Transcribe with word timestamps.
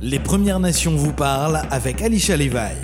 Les 0.00 0.20
Premières 0.20 0.60
Nations 0.60 0.94
vous 0.94 1.12
parlent 1.12 1.60
avec 1.72 2.02
Alicia 2.02 2.36
Levi. 2.36 2.76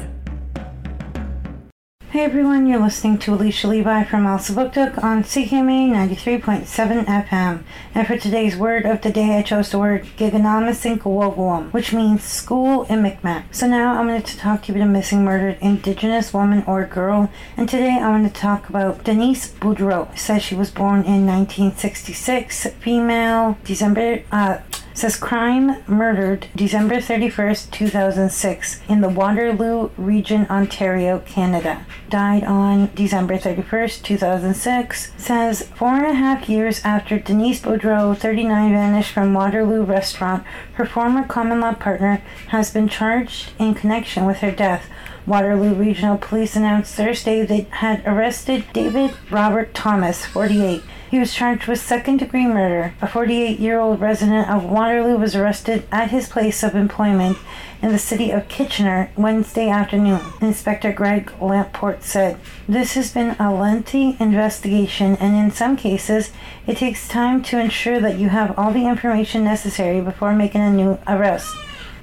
Hey 2.13 2.25
everyone, 2.25 2.67
you're 2.67 2.83
listening 2.83 3.19
to 3.19 3.35
Alicia 3.35 3.69
Levi 3.69 4.05
from 4.05 4.25
Elsipogtog 4.25 5.03
on 5.03 5.23
CKMA 5.23 5.91
93.7 6.09 7.05
FM. 7.07 7.63
And 7.95 8.07
for 8.07 8.17
today's 8.17 8.57
word 8.57 8.85
of 8.85 9.01
the 9.03 9.11
day, 9.11 9.37
I 9.37 9.43
chose 9.43 9.71
the 9.71 9.79
word 9.79 10.07
Giganamasinkawoguam, 10.17 11.73
which 11.73 11.93
means 11.93 12.25
school 12.25 12.83
in 12.85 13.03
Micmac. 13.03 13.45
So 13.53 13.69
now 13.69 13.99
I'm 13.99 14.09
going 14.09 14.23
to 14.23 14.37
talk 14.37 14.63
to 14.63 14.73
you 14.73 14.79
about 14.79 14.89
a 14.89 14.93
missing 14.93 15.25
murdered 15.25 15.59
indigenous 15.61 16.33
woman 16.33 16.65
or 16.67 16.85
girl. 16.85 17.31
And 17.57 17.69
today 17.69 17.97
I'm 17.97 18.23
going 18.23 18.33
to 18.33 18.41
talk 18.41 18.69
about 18.69 19.05
Denise 19.05 19.53
Boudreau. 19.53 20.13
It 20.13 20.19
says 20.19 20.43
she 20.43 20.57
was 20.57 20.71
born 20.71 21.05
in 21.05 21.27
1966, 21.27 22.69
female, 22.81 23.57
December, 23.65 24.23
uh, 24.33 24.59
says 24.95 25.17
crime 25.17 25.83
murdered 25.89 26.47
December 26.55 26.97
31st, 26.97 27.73
2006 27.73 28.81
in 28.89 29.01
the 29.01 29.09
Waterloo 29.09 29.91
region, 29.97 30.47
Ontario, 30.49 31.19
Canada. 31.27 31.85
Died 32.09 32.45
on 32.45 32.91
December 32.95 33.37
31st, 33.37 34.03
2006. 34.05 35.13
Says 35.17 35.63
four 35.75 35.97
and 35.97 36.07
a 36.07 36.15
half 36.15 36.49
years 36.49 36.81
after 36.85 37.19
Denise 37.19 37.61
Boudreau, 37.61 38.17
39, 38.17 38.73
vanished 38.73 39.13
from 39.13 39.35
Waterloo 39.35 39.83
restaurant, 39.83 40.45
her 40.75 40.87
former 40.87 41.27
common 41.27 41.61
law 41.61 41.75
partner 41.75 42.23
has 42.49 42.71
been 42.71 42.89
charged 42.89 43.51
in 43.59 43.75
connection 43.75 44.25
with 44.25 44.39
her 44.39 44.53
death. 44.53 44.89
Waterloo 45.27 45.75
Regional 45.75 46.19
Police 46.19 46.55
announced 46.55 46.95
Thursday 46.95 47.45
they 47.45 47.67
had 47.71 48.07
arrested 48.07 48.65
David 48.73 49.17
Robert 49.31 49.75
Thomas, 49.75 50.25
48 50.27 50.83
he 51.15 51.21
was 51.21 51.33
charged 51.33 51.69
with 51.69 51.79
second 51.79 52.17
degree 52.17 52.45
murder. 52.45 52.93
A 53.01 53.07
48 53.07 53.61
year 53.61 53.79
old 53.79 54.01
resident 54.01 54.51
of 54.51 54.65
Waterloo 54.65 55.17
was 55.17 55.37
arrested 55.37 55.87
at 55.93 56.11
his 56.11 56.29
place 56.29 56.65
of 56.65 56.75
employment 56.75 57.39
in 57.81 57.93
the 57.93 58.01
city 58.01 58.33
of 58.33 58.49
Kitchener 58.49 59.13
Wednesday 59.17 59.69
afternoon. 59.69 60.21
Inspector 60.41 60.93
Greg 60.95 61.31
Lamport 61.41 62.03
said, 62.03 62.37
This 62.69 62.95
has 62.95 63.13
been 63.13 63.37
a 63.39 63.55
lengthy 63.55 64.17
investigation, 64.19 65.15
and 65.21 65.37
in 65.37 65.53
some 65.53 65.77
cases, 65.77 66.33
it 66.67 66.79
takes 66.79 67.07
time 67.07 67.45
to 67.45 67.61
ensure 67.61 68.01
that 68.01 68.19
you 68.19 68.31
have 68.31 68.59
all 68.59 68.73
the 68.73 68.89
information 68.89 69.45
necessary 69.45 70.01
before 70.01 70.35
making 70.35 70.63
a 70.63 70.71
new 70.73 70.99
arrest. 71.07 71.55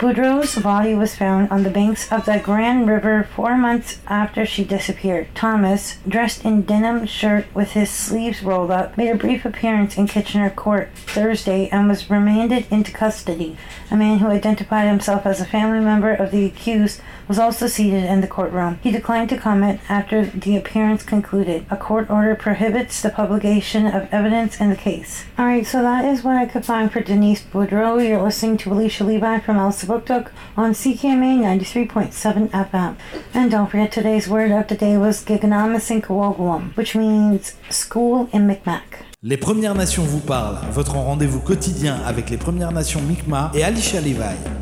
Boudreau's 0.01 0.57
body 0.57 0.95
was 0.95 1.13
found 1.13 1.51
on 1.51 1.61
the 1.61 1.69
banks 1.69 2.11
of 2.11 2.25
the 2.25 2.41
Grand 2.43 2.89
River 2.89 3.29
four 3.35 3.55
months 3.55 3.99
after 4.07 4.47
she 4.47 4.63
disappeared. 4.63 5.27
Thomas, 5.35 5.99
dressed 6.07 6.43
in 6.43 6.63
denim 6.63 7.05
shirt 7.05 7.45
with 7.53 7.73
his 7.73 7.91
sleeves 7.91 8.41
rolled 8.41 8.71
up, 8.71 8.97
made 8.97 9.11
a 9.11 9.15
brief 9.15 9.45
appearance 9.45 9.97
in 9.97 10.07
Kitchener 10.07 10.49
Court 10.49 10.89
Thursday 10.95 11.69
and 11.69 11.87
was 11.87 12.09
remanded 12.09 12.65
into 12.71 12.91
custody. 12.91 13.55
A 13.91 13.95
man 13.95 14.17
who 14.17 14.25
identified 14.25 14.87
himself 14.87 15.27
as 15.27 15.39
a 15.39 15.45
family 15.45 15.85
member 15.85 16.11
of 16.11 16.31
the 16.31 16.45
accused 16.45 16.99
was 17.27 17.37
also 17.37 17.67
seated 17.67 18.03
in 18.03 18.21
the 18.21 18.27
courtroom. 18.27 18.79
He 18.81 18.91
declined 18.91 19.29
to 19.29 19.37
comment 19.37 19.81
after 19.87 20.25
the 20.25 20.57
appearance 20.57 21.03
concluded. 21.03 21.67
A 21.69 21.77
court 21.77 22.09
order 22.09 22.33
prohibits 22.33 23.03
the 23.03 23.11
publication 23.11 23.85
of 23.85 24.11
evidence 24.11 24.59
in 24.59 24.71
the 24.71 24.75
case. 24.75 25.25
Alright, 25.37 25.67
so 25.67 25.83
that 25.83 26.05
is 26.05 26.23
what 26.23 26.37
I 26.37 26.47
could 26.47 26.65
find 26.65 26.91
for 26.91 27.01
Denise 27.01 27.43
Boudreau. 27.43 28.05
You're 28.05 28.21
listening 28.21 28.57
to 28.57 28.73
Alicia 28.73 29.03
Levi 29.03 29.39
from 29.39 29.57
El 29.57 29.71
Sabuktuk 29.91 30.31
on 30.55 30.73
CKMA 30.73 31.59
93.7 31.59 32.49
FM. 32.51 32.95
And 33.33 33.51
don't 33.51 33.69
forget 33.69 33.91
today's 33.91 34.29
word 34.29 34.51
of 34.51 34.67
the 34.67 34.75
day 34.75 34.97
was 34.97 35.23
Giganamasinkawoguam, 35.25 36.75
which 36.77 36.95
means 36.95 37.55
school 37.69 38.29
in 38.31 38.47
Micmac. 38.47 39.03
Les 39.23 39.37
Premières 39.37 39.75
Nations 39.75 40.03
vous 40.05 40.19
parlent, 40.21 40.59
votre 40.71 40.95
rendez-vous 40.95 41.41
quotidien 41.41 41.97
avec 42.05 42.29
les 42.29 42.37
Premières 42.37 42.71
Nations 42.71 43.01
Mi'kmaq 43.01 43.53
et 43.53 43.63
Alicia 43.63 43.99
Levi. 43.99 44.60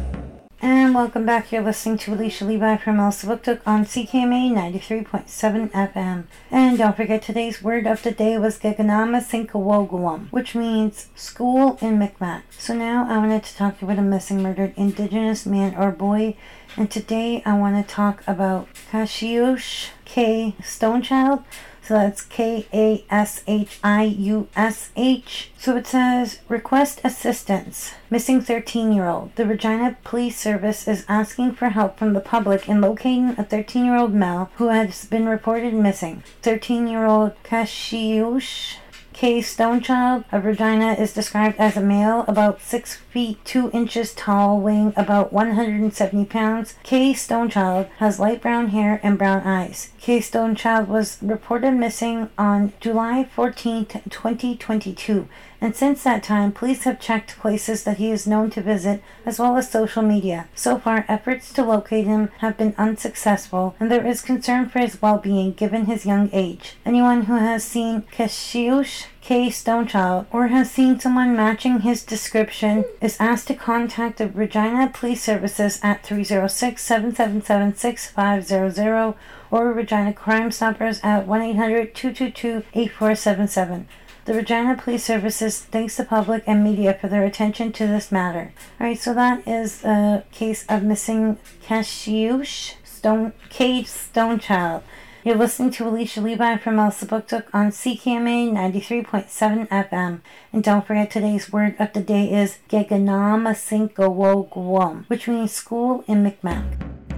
And 0.89 0.95
welcome 0.95 1.23
back. 1.23 1.51
You're 1.51 1.61
listening 1.61 1.99
to 1.99 2.15
Alicia 2.15 2.45
Levi 2.45 2.77
from 2.77 2.97
Elsipogtog 2.97 3.61
on 3.63 3.85
CKMA 3.85 4.51
93.7 4.51 5.69
FM. 5.69 6.23
And 6.49 6.79
don't 6.79 6.97
forget 6.97 7.21
today's 7.21 7.61
word 7.61 7.85
of 7.85 8.01
the 8.01 8.09
day 8.09 8.39
was 8.39 8.57
Gaganama 8.57 9.21
Sinkawoguam, 9.21 10.31
which 10.31 10.55
means 10.55 11.09
school 11.13 11.77
in 11.79 11.99
Micmac. 11.99 12.41
So 12.57 12.73
now 12.73 13.05
I 13.07 13.19
wanted 13.19 13.43
to 13.43 13.55
talk 13.55 13.79
about 13.83 13.99
a 13.99 14.01
missing 14.01 14.41
murdered 14.41 14.73
indigenous 14.75 15.45
man 15.45 15.75
or 15.75 15.91
boy. 15.91 16.35
And 16.75 16.89
today 16.89 17.43
I 17.45 17.53
want 17.53 17.75
to 17.87 17.93
talk 17.93 18.23
about 18.25 18.67
Kashiush 18.91 19.89
K. 20.05 20.55
Stonechild. 20.59 21.43
So 21.89 21.95
that's 21.95 22.21
K 22.21 22.67
A 22.71 23.03
S 23.09 23.41
H 23.47 23.79
I 23.83 24.03
U 24.03 24.47
S 24.55 24.91
H. 24.95 25.49
So 25.57 25.75
it 25.75 25.87
says 25.87 26.37
request 26.47 27.01
assistance. 27.03 27.93
Missing 28.11 28.41
13 28.41 28.91
year 28.91 29.07
old. 29.07 29.35
The 29.35 29.47
Regina 29.47 29.97
Police 30.03 30.39
Service 30.39 30.87
is 30.87 31.03
asking 31.09 31.53
for 31.53 31.69
help 31.69 31.97
from 31.97 32.13
the 32.13 32.19
public 32.19 32.69
in 32.69 32.79
locating 32.79 33.29
a 33.39 33.43
13 33.43 33.85
year 33.85 33.97
old 33.97 34.13
male 34.13 34.51
who 34.57 34.67
has 34.67 35.05
been 35.05 35.27
reported 35.27 35.73
missing. 35.73 36.21
13 36.43 36.87
year 36.87 37.07
old 37.07 37.31
Kashiush 37.43 38.75
K. 39.19 39.39
Stonechild 39.41 40.23
of 40.31 40.45
Regina 40.45 40.93
is 40.93 41.11
described 41.11 41.57
as 41.59 41.75
a 41.75 41.81
male 41.81 42.23
about 42.29 42.61
6 42.61 42.95
feet 42.95 43.43
2 43.43 43.69
inches 43.73 44.13
tall, 44.13 44.61
weighing 44.61 44.93
about 44.95 45.33
170 45.33 46.23
pounds. 46.23 46.75
K. 46.83 47.11
Stonechild 47.11 47.89
has 47.97 48.17
light 48.17 48.41
brown 48.41 48.69
hair 48.69 49.01
and 49.03 49.17
brown 49.17 49.41
eyes. 49.41 49.89
K. 49.99 50.19
Stonechild 50.19 50.87
was 50.87 51.17
reported 51.21 51.71
missing 51.71 52.29
on 52.37 52.71
July 52.79 53.25
14, 53.25 53.87
2022, 54.09 55.27
and 55.61 55.75
since 55.75 56.03
that 56.03 56.23
time, 56.23 56.51
police 56.51 56.83
have 56.83 56.99
checked 56.99 57.37
places 57.37 57.83
that 57.83 57.97
he 57.97 58.11
is 58.11 58.25
known 58.25 58.49
to 58.51 58.61
visit 58.61 59.01
as 59.25 59.39
well 59.39 59.57
as 59.57 59.69
social 59.69 60.01
media. 60.01 60.47
So 60.55 60.77
far, 60.77 61.05
efforts 61.07 61.51
to 61.53 61.63
locate 61.63 62.05
him 62.05 62.29
have 62.39 62.57
been 62.57 62.75
unsuccessful, 62.77 63.75
and 63.79 63.91
there 63.91 64.05
is 64.05 64.21
concern 64.21 64.69
for 64.69 64.79
his 64.79 65.01
well 65.01 65.17
being 65.17 65.53
given 65.53 65.85
his 65.85 66.05
young 66.05 66.29
age. 66.31 66.75
Anyone 66.85 67.23
who 67.23 67.35
has 67.35 67.63
seen 67.63 68.03
Kashiush 68.03 69.05
K. 69.21 69.49
Stonechild 69.49 70.27
or 70.31 70.47
has 70.47 70.71
seen 70.71 70.99
someone 70.99 71.35
matching 71.35 71.81
his 71.81 72.03
description 72.03 72.85
is 73.01 73.19
asked 73.19 73.47
to 73.47 73.53
contact 73.53 74.17
the 74.17 74.29
Regina 74.29 74.89
Police 74.93 75.21
Services 75.21 75.79
at 75.83 76.03
306 76.03 76.81
777 76.81 77.75
6500 77.75 79.13
or 79.51 79.73
Regina 79.73 80.13
Crime 80.13 80.51
Stoppers 80.51 80.99
at 81.03 81.27
1 81.27 81.41
800 81.41 81.93
222 81.93 82.63
8477. 82.73 83.87
The 84.29 84.35
Regina 84.35 84.77
Police 84.77 85.03
Services 85.05 85.59
thanks 85.59 85.97
the 85.97 86.05
public 86.05 86.43
and 86.45 86.63
media 86.63 86.93
for 86.93 87.07
their 87.07 87.25
attention 87.25 87.71
to 87.71 87.87
this 87.87 88.11
matter. 88.11 88.53
Alright, 88.79 88.99
so 88.99 89.15
that 89.15 89.47
is 89.47 89.83
a 89.83 90.23
case 90.31 90.67
of 90.69 90.83
missing 90.83 91.39
Kashiush 91.65 92.75
Stone 92.83 93.33
Cade 93.49 93.87
Stonechild. 93.87 94.83
You're 95.23 95.35
listening 95.35 95.71
to 95.71 95.87
Alicia 95.87 96.21
Levi 96.21 96.57
from 96.57 96.75
Elsipogtog 96.75 97.45
on 97.55 97.71
CKMA 97.71 98.51
93.7 98.51 99.67
FM. 99.67 100.21
And 100.53 100.63
don't 100.63 100.85
forget 100.85 101.09
today's 101.09 101.51
word 101.51 101.75
of 101.79 101.93
the 101.93 102.01
day 102.01 102.31
is 102.31 102.59
Geganamasinkawoguam, 102.69 105.05
which 105.07 105.27
means 105.27 105.53
school 105.53 106.03
in 106.07 106.21
Micmac. 106.21 106.65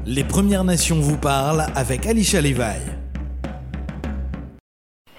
Les 0.06 0.24
Premières 0.24 0.64
Nations 0.64 1.02
vous 1.02 1.18
parlent 1.18 1.70
avec 1.76 2.06
Alicia 2.06 2.40
Levi. 2.40 3.01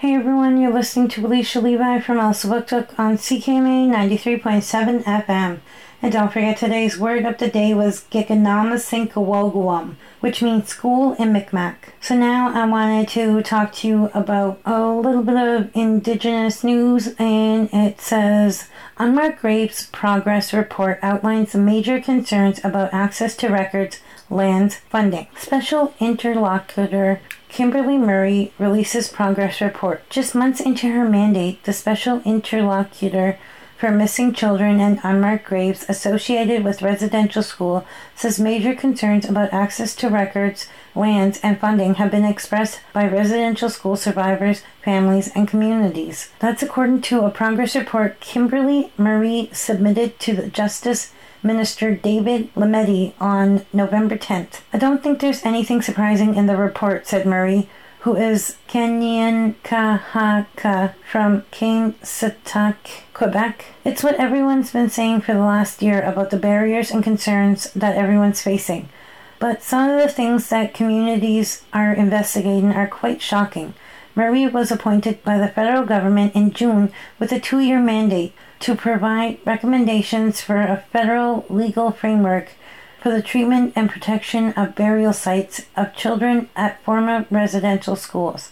Hey 0.03 0.15
everyone, 0.15 0.57
you're 0.57 0.69
listening 0.69 1.07
to 1.07 1.25
Alicia 1.25 1.61
Levi 1.61 2.01
from 2.01 2.17
Elsipogtog 2.17 2.99
on 2.99 3.17
CKMA 3.17 3.87
93.7 3.87 5.01
FM. 5.05 5.59
And 6.01 6.11
don't 6.11 6.33
forget 6.33 6.57
today's 6.57 6.99
word 6.99 7.23
of 7.23 7.37
the 7.37 7.47
day 7.47 7.73
was 7.73 8.03
Giganamasinkawoguam, 8.11 9.95
which 10.19 10.41
means 10.41 10.67
school 10.67 11.13
in 11.13 11.31
Micmac. 11.31 11.93
So 12.01 12.17
now 12.17 12.51
I 12.53 12.65
wanted 12.65 13.07
to 13.11 13.41
talk 13.43 13.71
to 13.75 13.87
you 13.87 14.11
about 14.13 14.59
a 14.65 14.85
little 14.89 15.23
bit 15.23 15.37
of 15.37 15.71
indigenous 15.73 16.65
news 16.65 17.15
and 17.17 17.69
it 17.71 18.01
says 18.01 18.67
Unmarked 18.97 19.39
Graves 19.39 19.85
Progress 19.93 20.51
Report 20.51 20.99
outlines 21.01 21.53
the 21.53 21.59
major 21.59 22.01
concerns 22.01 22.59
about 22.65 22.93
access 22.93 23.37
to 23.37 23.47
records, 23.47 24.01
lands, 24.29 24.77
funding. 24.89 25.27
Special 25.37 25.93
interlocutor 25.99 27.21
Kimberly 27.49 27.97
Murray 27.97 28.51
releases 28.57 29.09
progress 29.09 29.61
report. 29.61 30.09
Just 30.09 30.33
months 30.33 30.59
into 30.59 30.91
her 30.91 31.07
mandate, 31.07 31.63
the 31.65 31.73
special 31.73 32.21
interlocutor 32.25 33.37
for 33.77 33.91
missing 33.91 34.33
children 34.33 34.79
and 34.79 34.99
unmarked 35.03 35.43
graves 35.43 35.85
associated 35.89 36.63
with 36.63 36.81
residential 36.81 37.43
school 37.43 37.85
says 38.15 38.39
major 38.39 38.73
concerns 38.73 39.25
about 39.25 39.53
access 39.53 39.93
to 39.93 40.07
records, 40.07 40.67
lands, 40.95 41.37
and 41.43 41.59
funding 41.59 41.95
have 41.95 42.09
been 42.09 42.23
expressed 42.23 42.79
by 42.93 43.05
residential 43.05 43.69
school 43.69 43.97
survivors, 43.97 44.63
families, 44.81 45.29
and 45.35 45.49
communities. 45.49 46.31
That's 46.39 46.63
according 46.63 47.01
to 47.01 47.25
a 47.25 47.29
progress 47.29 47.75
report 47.75 48.21
Kimberly 48.21 48.93
Murray 48.97 49.49
submitted 49.51 50.17
to 50.21 50.33
the 50.33 50.47
Justice 50.47 51.11
Minister 51.43 51.95
David 51.95 52.53
Lametti 52.55 53.13
on 53.19 53.65
November 53.73 54.17
10th. 54.17 54.61
I 54.71 54.77
don't 54.77 55.03
think 55.03 55.19
there's 55.19 55.45
anything 55.45 55.81
surprising 55.81 56.35
in 56.35 56.47
the 56.47 56.57
report, 56.57 57.05
said 57.05 57.25
Murray, 57.25 57.67
who 57.99 58.15
is 58.15 58.55
Kanien'kehá:ka 58.67 60.95
from 61.09 61.43
Kanesatake, 61.51 63.03
Quebec. 63.13 63.65
It's 63.85 64.03
what 64.03 64.15
everyone's 64.15 64.71
been 64.71 64.89
saying 64.89 65.21
for 65.21 65.33
the 65.33 65.39
last 65.39 65.81
year 65.81 66.01
about 66.01 66.29
the 66.29 66.37
barriers 66.37 66.91
and 66.91 67.03
concerns 67.03 67.71
that 67.73 67.95
everyone's 67.95 68.41
facing. 68.41 68.89
But 69.39 69.63
some 69.63 69.89
of 69.89 70.01
the 70.01 70.09
things 70.09 70.49
that 70.49 70.73
communities 70.73 71.63
are 71.73 71.93
investigating 71.93 72.73
are 72.73 72.87
quite 72.87 73.21
shocking. 73.21 73.73
Murray 74.15 74.45
was 74.45 74.71
appointed 74.71 75.23
by 75.23 75.37
the 75.37 75.47
federal 75.47 75.85
government 75.85 76.35
in 76.35 76.51
June 76.51 76.91
with 77.19 77.31
a 77.31 77.39
two 77.39 77.59
year 77.59 77.79
mandate 77.79 78.33
to 78.59 78.75
provide 78.75 79.39
recommendations 79.45 80.39
for 80.39 80.61
a 80.61 80.83
federal 80.91 81.45
legal 81.49 81.91
framework 81.91 82.51
for 83.01 83.09
the 83.11 83.21
treatment 83.21 83.73
and 83.75 83.89
protection 83.89 84.53
of 84.53 84.75
burial 84.75 85.13
sites 85.13 85.65
of 85.75 85.95
children 85.95 86.47
at 86.55 86.81
former 86.83 87.25
residential 87.29 87.95
schools. 87.95 88.51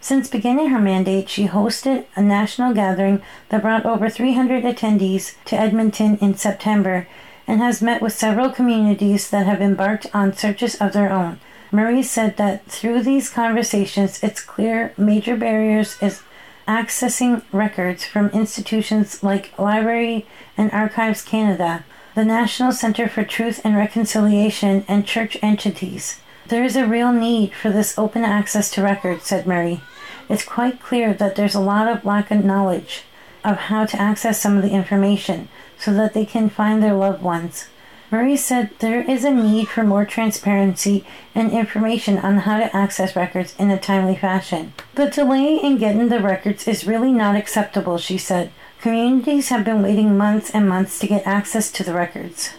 Since 0.00 0.28
beginning 0.28 0.68
her 0.68 0.78
mandate, 0.78 1.28
she 1.28 1.48
hosted 1.48 2.04
a 2.14 2.22
national 2.22 2.74
gathering 2.74 3.22
that 3.48 3.62
brought 3.62 3.86
over 3.86 4.10
300 4.10 4.64
attendees 4.64 5.34
to 5.46 5.58
Edmonton 5.58 6.18
in 6.20 6.34
September 6.36 7.08
and 7.46 7.60
has 7.60 7.80
met 7.80 8.02
with 8.02 8.12
several 8.12 8.50
communities 8.50 9.30
that 9.30 9.46
have 9.46 9.62
embarked 9.62 10.06
on 10.12 10.32
searches 10.32 10.74
of 10.76 10.92
their 10.92 11.12
own. 11.12 11.40
Murray 11.76 12.02
said 12.02 12.38
that 12.38 12.64
through 12.64 13.02
these 13.02 13.28
conversations, 13.28 14.22
it's 14.22 14.40
clear 14.40 14.94
major 14.96 15.36
barriers 15.36 15.98
is 16.00 16.22
accessing 16.66 17.42
records 17.52 18.02
from 18.02 18.30
institutions 18.30 19.22
like 19.22 19.52
Library 19.58 20.24
and 20.56 20.72
Archives 20.72 21.22
Canada, 21.22 21.84
the 22.14 22.24
National 22.24 22.72
Center 22.72 23.08
for 23.08 23.24
Truth 23.24 23.60
and 23.62 23.76
Reconciliation, 23.76 24.86
and 24.88 25.06
church 25.06 25.36
entities. 25.42 26.18
There 26.46 26.64
is 26.64 26.76
a 26.76 26.86
real 26.86 27.12
need 27.12 27.52
for 27.52 27.68
this 27.68 27.98
open 27.98 28.24
access 28.24 28.70
to 28.70 28.82
records, 28.82 29.24
said 29.24 29.46
Murray. 29.46 29.82
It's 30.30 30.46
quite 30.46 30.80
clear 30.80 31.12
that 31.12 31.36
there's 31.36 31.54
a 31.54 31.60
lot 31.60 31.88
of 31.88 32.06
lack 32.06 32.30
of 32.30 32.42
knowledge 32.42 33.02
of 33.44 33.58
how 33.68 33.84
to 33.84 34.00
access 34.00 34.40
some 34.40 34.56
of 34.56 34.62
the 34.62 34.70
information 34.70 35.50
so 35.78 35.92
that 35.92 36.14
they 36.14 36.24
can 36.24 36.48
find 36.48 36.82
their 36.82 36.94
loved 36.94 37.20
ones. 37.20 37.66
Murray 38.16 38.38
said 38.38 38.70
there 38.78 39.02
is 39.02 39.26
a 39.26 39.30
need 39.30 39.68
for 39.68 39.84
more 39.84 40.06
transparency 40.06 41.04
and 41.34 41.52
information 41.52 42.16
on 42.16 42.38
how 42.38 42.56
to 42.56 42.74
access 42.74 43.14
records 43.14 43.54
in 43.58 43.70
a 43.70 43.78
timely 43.78 44.16
fashion. 44.16 44.72
The 44.94 45.10
delay 45.10 45.56
in 45.56 45.76
getting 45.76 46.08
the 46.08 46.20
records 46.20 46.66
is 46.66 46.86
really 46.86 47.12
not 47.12 47.36
acceptable, 47.36 47.98
she 47.98 48.16
said. 48.16 48.52
Communities 48.80 49.50
have 49.50 49.66
been 49.66 49.82
waiting 49.82 50.16
months 50.16 50.50
and 50.52 50.66
months 50.66 50.98
to 51.00 51.06
get 51.06 51.26
access 51.26 51.70
to 51.72 51.84
the 51.84 51.92
records. 51.92 52.54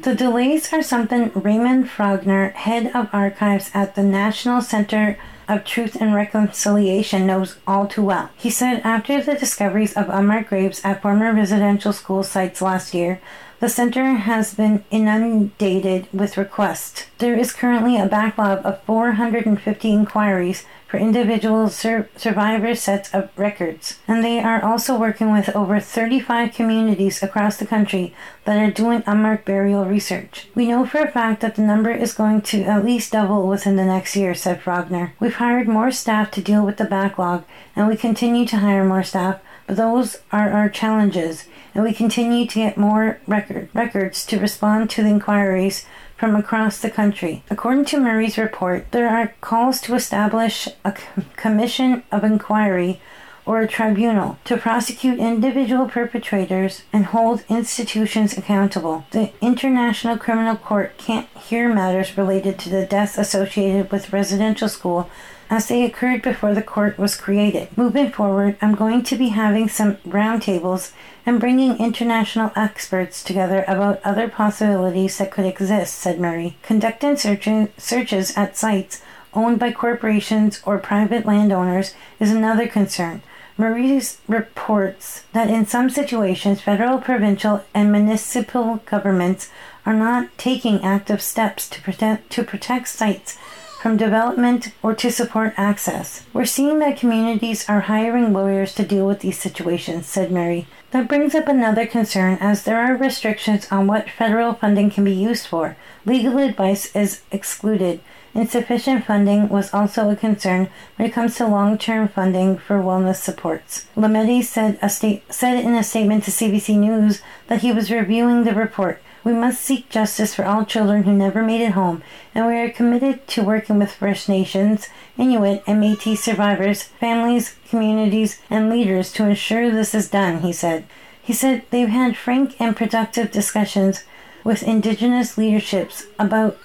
The 0.00 0.14
delays 0.14 0.72
are 0.72 0.82
something 0.82 1.30
Raymond 1.34 1.90
Frogner, 1.90 2.54
head 2.54 2.90
of 2.94 3.10
archives 3.12 3.70
at 3.74 3.96
the 3.96 4.02
National 4.02 4.62
Center 4.62 5.18
of 5.46 5.64
Truth 5.64 6.00
and 6.00 6.14
Reconciliation, 6.14 7.26
knows 7.26 7.58
all 7.66 7.86
too 7.86 8.02
well. 8.02 8.30
He 8.34 8.48
said 8.48 8.80
after 8.82 9.20
the 9.20 9.34
discoveries 9.34 9.92
of 9.92 10.08
unmarked 10.08 10.48
graves 10.48 10.80
at 10.82 11.02
former 11.02 11.34
residential 11.34 11.92
school 11.92 12.22
sites 12.22 12.62
last 12.62 12.94
year, 12.94 13.20
the 13.58 13.68
center 13.68 14.04
has 14.14 14.54
been 14.54 14.84
inundated 14.90 16.08
with 16.12 16.36
requests. 16.36 17.06
There 17.18 17.36
is 17.36 17.52
currently 17.52 17.98
a 17.98 18.06
backlog 18.06 18.64
of 18.64 18.82
450 18.82 19.92
inquiries 19.92 20.66
for 20.86 20.98
individual 20.98 21.68
sur- 21.68 22.08
survivor 22.16 22.74
sets 22.74 23.12
of 23.12 23.30
records, 23.36 23.98
and 24.06 24.22
they 24.22 24.38
are 24.40 24.62
also 24.62 24.98
working 24.98 25.32
with 25.32 25.48
over 25.56 25.80
35 25.80 26.54
communities 26.54 27.22
across 27.22 27.56
the 27.56 27.66
country 27.66 28.14
that 28.44 28.58
are 28.58 28.70
doing 28.70 29.02
unmarked 29.06 29.44
burial 29.44 29.84
research. 29.84 30.48
We 30.54 30.68
know 30.68 30.86
for 30.86 30.98
a 30.98 31.10
fact 31.10 31.40
that 31.40 31.56
the 31.56 31.62
number 31.62 31.90
is 31.90 32.14
going 32.14 32.42
to 32.42 32.62
at 32.64 32.84
least 32.84 33.12
double 33.12 33.48
within 33.48 33.76
the 33.76 33.84
next 33.84 34.14
year, 34.14 34.34
said 34.34 34.60
Frogner. 34.60 35.12
We've 35.18 35.34
hired 35.34 35.66
more 35.66 35.90
staff 35.90 36.30
to 36.32 36.42
deal 36.42 36.64
with 36.64 36.76
the 36.76 36.84
backlog, 36.84 37.44
and 37.74 37.88
we 37.88 37.96
continue 37.96 38.46
to 38.46 38.58
hire 38.58 38.84
more 38.84 39.02
staff, 39.02 39.40
those 39.66 40.18
are 40.32 40.50
our 40.50 40.68
challenges 40.68 41.46
and 41.76 41.84
we 41.84 41.92
continue 41.92 42.46
to 42.46 42.60
get 42.60 42.78
more 42.78 43.20
record, 43.26 43.68
records 43.74 44.24
to 44.24 44.38
respond 44.38 44.88
to 44.88 45.02
the 45.02 45.10
inquiries 45.10 45.84
from 46.16 46.34
across 46.34 46.80
the 46.80 46.88
country. 46.88 47.42
According 47.50 47.84
to 47.86 48.00
Murray's 48.00 48.38
report, 48.38 48.90
there 48.92 49.10
are 49.10 49.34
calls 49.42 49.82
to 49.82 49.94
establish 49.94 50.68
a 50.86 50.96
commission 51.36 52.02
of 52.10 52.24
inquiry 52.24 52.98
or 53.44 53.60
a 53.60 53.68
tribunal 53.68 54.38
to 54.44 54.56
prosecute 54.56 55.18
individual 55.18 55.86
perpetrators 55.86 56.82
and 56.92 57.06
hold 57.06 57.44
institutions 57.48 58.36
accountable. 58.36 59.04
The 59.10 59.32
International 59.42 60.16
Criminal 60.16 60.56
Court 60.56 60.96
can't 60.96 61.28
hear 61.36 61.72
matters 61.72 62.16
related 62.16 62.58
to 62.60 62.70
the 62.70 62.86
deaths 62.86 63.18
associated 63.18 63.92
with 63.92 64.14
residential 64.14 64.70
school 64.70 65.10
as 65.48 65.68
they 65.68 65.84
occurred 65.84 66.22
before 66.22 66.54
the 66.54 66.62
court 66.62 66.98
was 66.98 67.16
created. 67.16 67.68
Moving 67.76 68.10
forward, 68.10 68.56
I'm 68.60 68.74
going 68.74 69.02
to 69.04 69.16
be 69.16 69.28
having 69.28 69.68
some 69.68 69.96
roundtables 69.98 70.92
and 71.24 71.40
bringing 71.40 71.78
international 71.78 72.52
experts 72.56 73.22
together 73.22 73.64
about 73.66 74.00
other 74.04 74.28
possibilities 74.28 75.18
that 75.18 75.30
could 75.30 75.44
exist, 75.44 75.94
said 75.94 76.20
Murray. 76.20 76.56
Conducting 76.62 77.16
searches 77.16 78.36
at 78.36 78.56
sites 78.56 79.02
owned 79.34 79.58
by 79.58 79.72
corporations 79.72 80.62
or 80.64 80.78
private 80.78 81.26
landowners 81.26 81.94
is 82.18 82.30
another 82.30 82.66
concern. 82.66 83.22
Murray's 83.58 84.18
reports 84.28 85.24
that 85.32 85.48
in 85.48 85.64
some 85.64 85.88
situations, 85.88 86.60
federal, 86.60 86.98
provincial, 86.98 87.64
and 87.72 87.90
municipal 87.90 88.82
governments 88.84 89.50
are 89.86 89.94
not 89.94 90.36
taking 90.36 90.82
active 90.82 91.22
steps 91.22 91.68
to 91.70 91.80
protect, 91.80 92.28
to 92.30 92.42
protect 92.44 92.88
sites 92.88 93.38
from 93.80 93.96
development 93.96 94.72
or 94.82 94.94
to 94.94 95.10
support 95.10 95.54
access. 95.56 96.24
We're 96.32 96.44
seeing 96.44 96.78
that 96.80 96.98
communities 96.98 97.68
are 97.68 97.80
hiring 97.80 98.32
lawyers 98.32 98.74
to 98.74 98.86
deal 98.86 99.06
with 99.06 99.20
these 99.20 99.38
situations, 99.38 100.06
said 100.06 100.30
Murray. 100.32 100.66
That 100.90 101.08
brings 101.08 101.34
up 101.34 101.48
another 101.48 101.86
concern 101.86 102.38
as 102.40 102.64
there 102.64 102.78
are 102.78 102.96
restrictions 102.96 103.66
on 103.70 103.86
what 103.86 104.10
federal 104.10 104.54
funding 104.54 104.90
can 104.90 105.04
be 105.04 105.12
used 105.12 105.46
for. 105.46 105.76
Legal 106.04 106.38
advice 106.38 106.94
is 106.96 107.22
excluded. 107.30 108.00
Insufficient 108.34 109.04
funding 109.04 109.48
was 109.48 109.72
also 109.72 110.10
a 110.10 110.16
concern 110.16 110.68
when 110.96 111.08
it 111.08 111.12
comes 111.12 111.36
to 111.36 111.46
long-term 111.46 112.08
funding 112.08 112.58
for 112.58 112.80
wellness 112.80 113.16
supports. 113.16 113.86
Lametti 113.96 114.44
said, 114.44 114.78
state, 114.90 115.22
said 115.32 115.64
in 115.64 115.74
a 115.74 115.82
statement 115.82 116.24
to 116.24 116.30
CBC 116.30 116.78
News 116.78 117.22
that 117.46 117.62
he 117.62 117.72
was 117.72 117.90
reviewing 117.90 118.44
the 118.44 118.54
report. 118.54 119.00
We 119.26 119.32
must 119.32 119.60
seek 119.60 119.88
justice 119.88 120.36
for 120.36 120.44
all 120.44 120.64
children 120.64 121.02
who 121.02 121.12
never 121.12 121.42
made 121.42 121.60
it 121.60 121.72
home, 121.72 122.00
and 122.32 122.46
we 122.46 122.58
are 122.58 122.70
committed 122.70 123.26
to 123.26 123.42
working 123.42 123.76
with 123.76 123.90
First 123.90 124.28
Nations, 124.28 124.86
Inuit, 125.18 125.64
and 125.66 125.80
Metis 125.80 126.22
survivors, 126.22 126.84
families, 126.84 127.56
communities, 127.68 128.40
and 128.48 128.70
leaders 128.70 129.12
to 129.14 129.24
ensure 129.24 129.68
this 129.68 129.96
is 129.96 130.08
done, 130.08 130.42
he 130.42 130.52
said. 130.52 130.84
He 131.20 131.32
said 131.32 131.64
they've 131.70 131.88
had 131.88 132.16
frank 132.16 132.54
and 132.60 132.76
productive 132.76 133.32
discussions 133.32 134.04
with 134.44 134.62
Indigenous 134.62 135.36
leaderships 135.36 136.04
about 136.20 136.56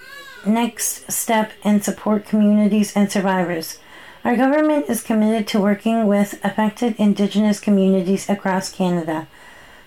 next 0.46 1.12
step 1.12 1.54
and 1.64 1.84
support 1.84 2.28
communities 2.28 2.96
and 2.96 3.12
survivors. 3.12 3.80
Our 4.24 4.36
government 4.36 4.88
is 4.88 5.02
committed 5.02 5.48
to 5.48 5.60
working 5.60 6.06
with 6.06 6.40
affected 6.44 6.94
Indigenous 7.00 7.60
communities 7.60 8.30
across 8.30 8.72
Canada 8.72 9.26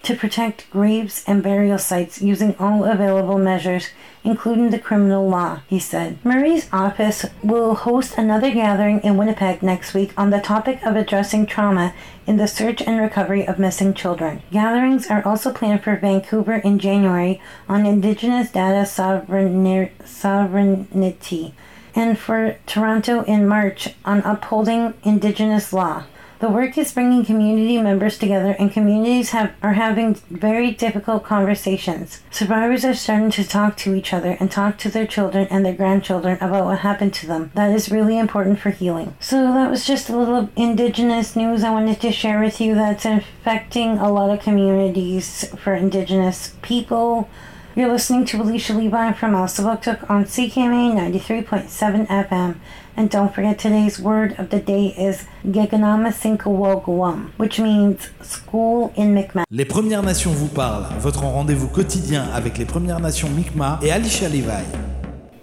to 0.05 0.15
protect 0.15 0.71
graves 0.71 1.25
and 1.27 1.43
burial 1.43 1.79
sites 1.79 2.23
using 2.23 2.55
all 2.59 2.85
available 2.85 3.39
measures, 3.39 3.89
including 4.23 4.71
the 4.71 4.79
criminal 4.79 5.29
law, 5.29 5.61
he 5.67 5.79
said. 5.79 6.19
Murray's 6.25 6.69
office 6.73 7.27
will 7.43 7.75
host 7.75 8.15
another 8.17 8.51
gathering 8.51 9.01
in 9.01 9.17
Winnipeg 9.17 9.63
next 9.63 9.95
week 9.95 10.13
on 10.17 10.31
the 10.31 10.41
topic 10.41 10.85
of 10.85 10.97
addressing 10.97 11.47
trauma 11.47 11.95
in 12.27 12.37
the 12.37 12.49
search 12.49 12.81
and 12.83 13.01
recovery 13.01 13.47
of 13.47 13.59
missing 13.59 13.93
children. 13.95 14.43
Gatherings 14.51 15.07
are 15.09 15.27
also 15.27 15.53
planned 15.53 15.83
for 15.83 15.97
Vancouver 15.97 16.55
in 16.55 16.79
January 16.79 17.41
on 17.69 17.87
Indigenous 17.87 18.51
data 18.51 18.87
sovereignty 18.87 19.95
and 21.95 22.19
for 22.19 22.57
Toronto 22.67 23.23
in 23.23 23.47
March 23.47 23.91
on 24.05 24.21
upholding 24.21 24.95
Indigenous 25.05 25.73
law. 25.73 26.05
The 26.45 26.51
work 26.51 26.77
is 26.77 26.93
bringing 26.93 27.25
community 27.25 27.81
members 27.81 28.19
together, 28.19 28.55
and 28.59 28.71
communities 28.71 29.31
have, 29.31 29.55
are 29.63 29.73
having 29.73 30.13
very 30.29 30.73
difficult 30.73 31.25
conversations. 31.25 32.21
Survivors 32.31 32.85
are 32.85 32.93
starting 32.93 33.31
to 33.31 33.49
talk 33.49 33.79
to 33.79 33.95
each 33.95 34.13
other 34.13 34.37
and 34.39 34.51
talk 34.51 34.77
to 34.81 34.91
their 34.91 35.07
children 35.07 35.49
and 35.51 35.65
their 35.65 35.73
grandchildren 35.73 36.37
about 36.43 36.67
what 36.67 36.81
happened 36.81 37.15
to 37.15 37.27
them. 37.27 37.51
That 37.55 37.75
is 37.75 37.91
really 37.91 38.19
important 38.19 38.59
for 38.59 38.69
healing. 38.69 39.17
So, 39.21 39.55
that 39.55 39.71
was 39.71 39.87
just 39.87 40.11
a 40.11 40.19
little 40.19 40.51
Indigenous 40.55 41.35
news 41.35 41.65
I 41.65 41.71
wanted 41.71 41.99
to 42.03 42.13
share 42.13 42.41
with 42.41 42.61
you 42.61 42.75
that's 42.75 43.07
affecting 43.07 43.97
a 43.97 44.13
lot 44.13 44.29
of 44.29 44.45
communities 44.45 45.47
for 45.57 45.75
Indigenous 45.75 46.57
people. 46.61 47.27
You're 47.75 47.91
listening 47.91 48.27
to 48.27 48.43
Alicia 48.43 48.75
Levi 48.75 49.13
from 49.13 49.33
Elsipogtog 49.33 50.11
on 50.11 50.27
CKMA 50.27 50.93
93.7 50.93 52.07
FM. 52.07 52.57
And 52.97 53.11
don't 53.11 53.35
forget 53.35 53.59
today's 53.59 53.99
word 53.99 54.37
of 54.39 54.51
the 54.51 54.61
day 54.61 54.95
is 54.97 55.25
Geganamasinkawogwam, 55.45 57.31
which 57.37 57.59
means 57.59 58.11
school 58.23 58.93
in 58.97 59.15
Mi'kmaq. 59.15 59.45
Les 59.51 59.65
Premières 59.65 60.05
Nations 60.05 60.33
vous 60.33 60.49
parlent, 60.49 60.87
votre 61.01 61.25
rendez-vous 61.25 61.69
quotidien 61.69 62.25
avec 62.33 62.57
les 62.57 62.65
Premières 62.65 63.01
Nations 63.01 63.31
Mi'kmaq 63.31 63.83
et 63.83 63.91
Alicia 63.91 64.29
Levi. 64.29 64.63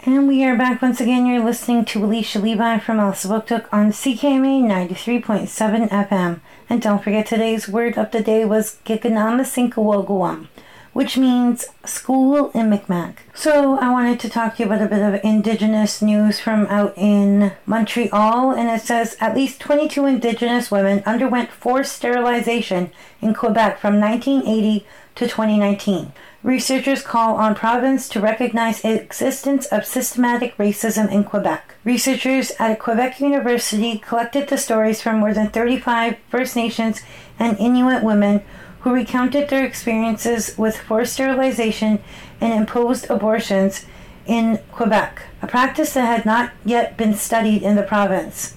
And 0.03 0.27
we 0.27 0.43
are 0.43 0.55
back 0.57 0.81
once 0.81 0.99
again. 1.01 1.27
You're 1.27 1.43
listening 1.45 1.85
to 1.85 2.03
Alicia 2.03 2.39
Levi 2.39 2.79
from 2.79 2.97
Elsipogtog 2.97 3.65
on 3.71 3.91
CKMA 3.91 4.63
93.7 4.63 5.89
FM. 5.89 6.39
And 6.69 6.81
don't 6.81 7.03
forget 7.03 7.27
today's 7.27 7.67
word 7.67 7.97
of 7.97 8.11
the 8.11 8.21
day 8.21 8.43
was 8.45 8.77
Giganamasinkawogwam, 8.85 10.47
which 10.93 11.17
means 11.17 11.65
school 11.85 12.51
in 12.51 12.69
Micmac. 12.69 13.23
So 13.33 13.77
I 13.77 13.89
wanted 13.89 14.19
to 14.21 14.29
talk 14.29 14.55
to 14.55 14.63
you 14.63 14.65
about 14.65 14.81
a 14.81 14.89
bit 14.89 15.01
of 15.01 15.23
indigenous 15.23 16.01
news 16.01 16.39
from 16.39 16.65
out 16.67 16.93
in 16.97 17.53
Montreal. 17.65 18.51
And 18.51 18.69
it 18.69 18.81
says 18.81 19.15
at 19.19 19.35
least 19.35 19.61
22 19.61 20.05
indigenous 20.05 20.69
women 20.69 21.01
underwent 21.05 21.51
forced 21.51 21.93
sterilization 21.93 22.91
in 23.21 23.33
Quebec 23.33 23.79
from 23.79 23.99
1980 23.99 24.85
to 25.15 25.27
2019. 25.27 26.11
Researchers 26.43 27.03
call 27.03 27.35
on 27.35 27.53
province 27.53 28.09
to 28.09 28.19
recognize 28.19 28.83
existence 28.83 29.67
of 29.67 29.85
systematic 29.85 30.57
racism 30.57 31.09
in 31.11 31.23
Quebec. 31.23 31.75
Researchers 31.83 32.51
at 32.57 32.79
Quebec 32.79 33.19
University 33.19 33.99
collected 33.99 34.47
the 34.47 34.57
stories 34.57 35.01
from 35.01 35.19
more 35.19 35.35
than 35.35 35.49
35 35.49 36.17
First 36.29 36.55
Nations 36.55 37.01
and 37.37 37.59
Inuit 37.59 38.03
women 38.03 38.41
who 38.81 38.93
recounted 38.93 39.49
their 39.49 39.65
experiences 39.65 40.57
with 40.57 40.77
forced 40.77 41.13
sterilization 41.13 41.99
and 42.39 42.53
imposed 42.53 43.09
abortions 43.09 43.85
in 44.25 44.59
Quebec, 44.71 45.23
a 45.41 45.47
practice 45.47 45.93
that 45.93 46.05
had 46.05 46.25
not 46.25 46.51
yet 46.65 46.97
been 46.97 47.13
studied 47.13 47.63
in 47.63 47.75
the 47.75 47.83
province. 47.83 48.55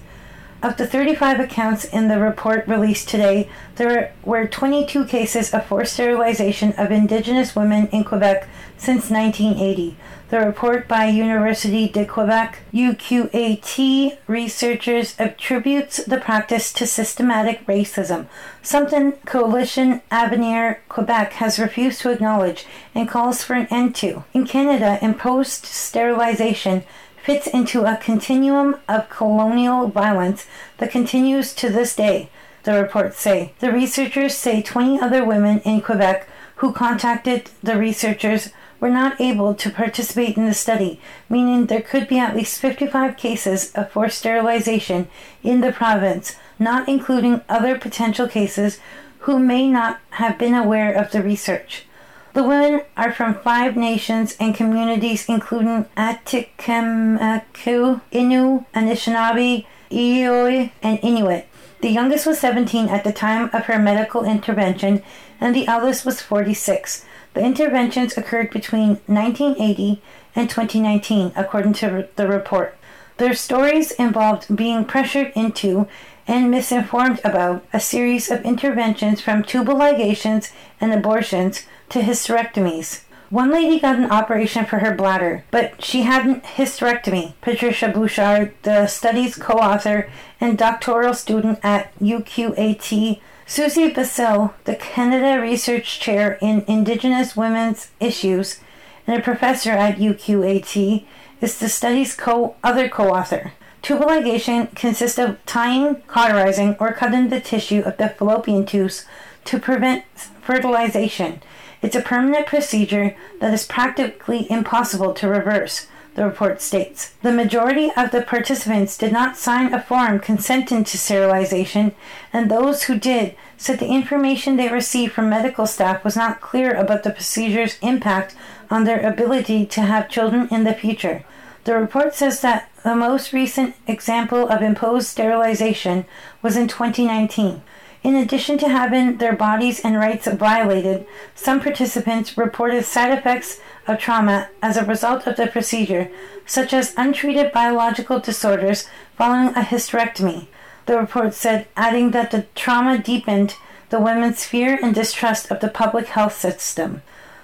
Of 0.63 0.77
the 0.77 0.87
35 0.87 1.39
accounts 1.41 1.85
in 1.85 2.07
the 2.07 2.19
report 2.19 2.67
released 2.67 3.07
today, 3.07 3.49
there 3.75 4.13
were 4.23 4.47
22 4.47 5.05
cases 5.05 5.53
of 5.53 5.65
forced 5.65 5.93
sterilization 5.93 6.73
of 6.73 6.91
Indigenous 6.91 7.55
women 7.55 7.87
in 7.87 8.03
Quebec 8.03 8.47
since 8.77 9.11
1980. 9.11 9.95
The 10.29 10.39
report 10.39 10.87
by 10.87 11.11
Université 11.11 11.91
de 11.91 12.03
Quebec 12.03 12.57
UQAT 12.73 14.17
researchers 14.25 15.15
attributes 15.19 15.97
the 15.97 16.17
practice 16.17 16.73
to 16.73 16.87
systematic 16.87 17.63
racism, 17.67 18.25
something 18.63 19.11
Coalition 19.27 20.01
Avenir 20.09 20.81
Quebec 20.89 21.33
has 21.33 21.59
refused 21.59 22.01
to 22.01 22.09
acknowledge 22.09 22.65
and 22.95 23.07
calls 23.07 23.43
for 23.43 23.53
an 23.53 23.67
end 23.69 23.93
to. 23.97 24.23
In 24.33 24.47
Canada, 24.47 24.97
imposed 24.99 25.65
sterilization 25.65 26.83
fits 27.23 27.45
into 27.45 27.85
a 27.85 27.97
continuum 27.97 28.77
of 28.89 29.09
colonial 29.09 29.87
violence 29.89 30.47
that 30.79 30.91
continues 30.91 31.53
to 31.53 31.69
this 31.69 31.95
day, 31.95 32.29
the 32.63 32.73
reports 32.73 33.19
say. 33.19 33.53
The 33.59 33.71
researchers 33.71 34.35
say 34.35 34.63
20 34.63 34.99
other 34.99 35.23
women 35.23 35.59
in 35.59 35.81
Quebec 35.81 36.27
who 36.55 36.73
contacted 36.73 37.51
the 37.61 37.77
researchers 37.77 38.49
were 38.85 38.91
not 38.91 39.19
able 39.19 39.55
to 39.55 39.71
participate 39.71 40.37
in 40.37 40.45
the 40.45 40.53
study, 40.53 40.99
meaning 41.27 41.65
there 41.65 41.81
could 41.81 42.07
be 42.07 42.19
at 42.19 42.35
least 42.35 42.61
55 42.61 43.17
cases 43.17 43.71
of 43.71 43.89
forced 43.89 44.19
sterilization 44.19 45.07
in 45.41 45.61
the 45.61 45.71
province, 45.71 46.35
not 46.59 46.87
including 46.87 47.41
other 47.49 47.79
potential 47.79 48.27
cases 48.27 48.77
who 49.21 49.39
may 49.39 49.67
not 49.67 49.99
have 50.21 50.37
been 50.37 50.53
aware 50.53 50.93
of 50.93 51.09
the 51.09 51.23
research. 51.23 51.87
The 52.33 52.43
women 52.43 52.81
are 52.95 53.11
from 53.11 53.33
five 53.33 53.75
nations 53.75 54.37
and 54.39 54.53
communities, 54.53 55.27
including 55.27 55.85
Atikamekw, 55.97 58.01
Innu, 58.11 58.65
Anishinaabe, 58.75 59.65
Eeyou, 59.89 60.69
and 60.83 60.99
Inuit. 61.01 61.47
The 61.81 61.89
youngest 61.89 62.27
was 62.27 62.37
17 62.37 62.89
at 62.89 63.03
the 63.03 63.11
time 63.11 63.49
of 63.51 63.65
her 63.65 63.79
medical 63.79 64.23
intervention, 64.23 65.01
and 65.41 65.55
the 65.55 65.65
eldest 65.65 66.05
was 66.05 66.21
46. 66.21 67.03
The 67.35 67.43
interventions 67.43 68.17
occurred 68.17 68.49
between 68.49 69.01
1980 69.07 70.01
and 70.35 70.49
2019, 70.49 71.33
according 71.35 71.73
to 71.73 72.07
the 72.15 72.27
report. 72.27 72.77
Their 73.17 73.33
stories 73.33 73.91
involved 73.91 74.55
being 74.55 74.85
pressured 74.85 75.33
into 75.35 75.87
and 76.27 76.49
misinformed 76.49 77.19
about 77.23 77.65
a 77.71 77.79
series 77.79 78.31
of 78.31 78.43
interventions 78.43 79.21
from 79.21 79.43
tubal 79.43 79.75
ligations 79.75 80.51
and 80.81 80.93
abortions 80.93 81.65
to 81.89 81.99
hysterectomies. 81.99 83.01
One 83.29 83.49
lady 83.49 83.79
got 83.79 83.95
an 83.95 84.11
operation 84.11 84.65
for 84.65 84.79
her 84.79 84.93
bladder, 84.93 85.45
but 85.49 85.83
she 85.83 86.03
had 86.03 86.27
a 86.27 86.35
hysterectomy. 86.41 87.33
Patricia 87.41 87.87
Bouchard, 87.89 88.53
the 88.61 88.85
study's 88.85 89.35
co 89.35 89.55
author 89.55 90.09
and 90.39 90.57
doctoral 90.57 91.15
student 91.15 91.59
at 91.63 91.97
UQAT, 91.99 93.19
Suzy 93.47 93.89
Basile, 93.89 94.53
the 94.65 94.75
Canada 94.75 95.41
Research 95.41 95.99
Chair 95.99 96.37
in 96.39 96.63
Indigenous 96.67 97.35
Women's 97.35 97.89
Issues 97.99 98.59
and 99.07 99.17
a 99.17 99.23
professor 99.23 99.71
at 99.71 99.97
UQAT, 99.97 101.05
is 101.41 101.57
the 101.57 101.69
study's 101.69 102.15
co- 102.15 102.55
other 102.63 102.87
co 102.87 103.09
author. 103.09 103.53
Tubal 103.81 104.07
ligation 104.07 104.73
consists 104.75 105.19
of 105.19 105.43
tying, 105.45 105.95
cauterizing, 106.07 106.75
or 106.79 106.93
cutting 106.93 107.29
the 107.29 107.39
tissue 107.39 107.81
of 107.81 107.97
the 107.97 108.09
fallopian 108.09 108.65
tubes 108.65 109.05
to 109.45 109.59
prevent 109.59 110.05
fertilization. 110.15 111.41
It's 111.81 111.95
a 111.95 112.01
permanent 112.01 112.45
procedure 112.45 113.15
that 113.39 113.53
is 113.53 113.65
practically 113.65 114.49
impossible 114.49 115.13
to 115.13 115.27
reverse, 115.27 115.87
the 116.15 116.25
report 116.25 116.61
states. 116.61 117.13
The 117.21 117.31
majority 117.31 117.91
of 117.95 118.11
the 118.11 118.21
participants 118.21 118.97
did 118.97 119.11
not 119.11 119.37
sign 119.37 119.73
a 119.73 119.81
form 119.81 120.19
consenting 120.19 120.83
to 120.85 120.97
sterilization, 120.97 121.93
and 122.31 122.49
those 122.49 122.83
who 122.83 122.97
did 122.97 123.35
said 123.57 123.79
the 123.79 123.87
information 123.87 124.55
they 124.55 124.69
received 124.69 125.13
from 125.13 125.29
medical 125.29 125.67
staff 125.67 126.03
was 126.03 126.15
not 126.15 126.41
clear 126.41 126.73
about 126.73 127.03
the 127.03 127.11
procedure's 127.11 127.77
impact 127.81 128.35
on 128.69 128.83
their 128.83 129.05
ability 129.05 129.65
to 129.65 129.81
have 129.81 130.09
children 130.09 130.47
in 130.49 130.63
the 130.63 130.73
future. 130.73 131.23
The 131.65 131.75
report 131.75 132.13
says 132.13 132.41
that 132.41 132.69
the 132.83 132.95
most 132.95 133.33
recent 133.33 133.75
example 133.87 134.47
of 134.47 134.61
imposed 134.61 135.07
sterilization 135.07 136.05
was 136.41 136.55
in 136.55 136.67
2019. 136.67 137.61
In 138.05 138.15
addition 138.15 138.59
to 138.59 138.69
having 138.69 139.17
their 139.17 139.35
bodies 139.35 139.79
and 139.79 139.97
rights 139.97 140.27
violated, 140.27 141.07
some 141.33 141.59
participants 141.59 142.37
reported 142.37 142.85
side 142.85 143.17
effects 143.17 143.59
of 143.87 143.97
trauma 143.97 144.49
as 144.61 144.77
a 144.77 144.85
result 144.85 145.25
of 145.25 145.37
the 145.37 145.47
procedure, 145.47 146.11
such 146.45 146.71
as 146.71 146.93
untreated 146.97 147.51
biological 147.51 148.19
disorders 148.19 148.87
following 149.17 149.47
a 149.55 149.61
hysterectomy. 149.61 150.45
The 150.85 150.99
report 150.99 151.33
said, 151.33 151.65
adding 151.75 152.11
that 152.11 152.29
the 152.29 152.45
trauma 152.53 152.99
deepened 152.99 153.55
the 153.89 153.99
women's 153.99 154.45
fear 154.45 154.77
and 154.83 154.93
distrust 154.93 155.49
of 155.49 155.59
the 155.59 155.67
public 155.67 156.05
health 156.09 156.37
system. 156.37 157.01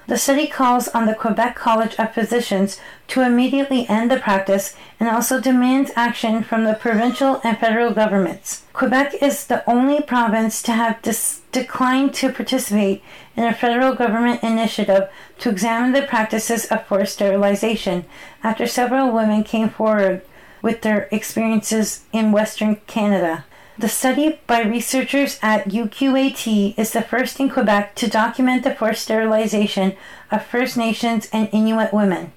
The 0.08 0.18
city 0.18 0.48
calls 0.48 0.88
on 0.90 1.06
the 1.06 1.16
Quebec 1.16 1.56
College 1.56 1.96
of 1.98 2.14
Physicians 2.14 2.80
to 3.08 3.22
immediately 3.22 3.88
end 3.88 4.10
the 4.12 4.18
practice 4.18 4.76
and 5.00 5.08
also 5.08 5.40
demands 5.40 5.92
action 5.96 6.44
from 6.44 6.64
the 6.64 6.74
provincial 6.74 7.40
and 7.44 7.58
federal 7.58 7.94
governments. 7.94 8.64
Quebec 8.74 9.14
is 9.22 9.46
the 9.48 9.70
only 9.70 10.02
province 10.02 10.62
to 10.64 10.72
have 10.72 11.02
dis- 11.02 11.42
declined 11.52 12.14
to 12.16 12.32
participate 12.32 13.04
in 13.36 13.44
a 13.44 13.54
federal 13.54 13.94
government 13.94 14.44
initiative 14.44 15.08
to 15.40 15.50
examine 15.50 15.92
the 15.92 16.02
practices 16.02 16.66
of 16.66 16.86
forced 16.88 17.14
sterilization 17.14 18.06
after 18.44 18.66
several 18.68 19.12
women 19.12 19.44
came 19.44 19.70
forward 19.70 20.22
with 20.62 20.82
their 20.82 21.08
experiences 21.12 22.04
in 22.12 22.32
Western 22.32 22.76
Canada. 22.88 23.46
The 23.82 23.90
study 23.90 24.40
by 24.46 24.62
researchers 24.62 25.40
at 25.42 25.70
UQAT 25.70 26.78
is 26.78 26.94
the 26.94 27.02
first 27.02 27.40
in 27.40 27.50
Quebec 27.50 27.96
to 27.96 28.08
document 28.08 28.64
the 28.64 28.76
forced 28.76 29.02
sterilization 29.02 29.98
of 30.30 30.46
First 30.46 30.78
Nations 30.78 31.28
and 31.34 31.50
Inuit 31.52 31.92
women. 31.92 32.32